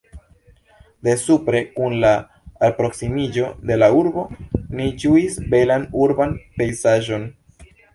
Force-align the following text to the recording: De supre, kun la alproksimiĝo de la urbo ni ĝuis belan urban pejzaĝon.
De 1.07 1.13
supre, 1.23 1.61
kun 1.75 1.97
la 2.05 2.15
alproksimiĝo 2.69 3.47
de 3.73 3.79
la 3.83 3.93
urbo 4.01 4.27
ni 4.81 4.91
ĝuis 5.05 5.41
belan 5.57 5.91
urban 6.09 6.39
pejzaĝon. 6.61 7.35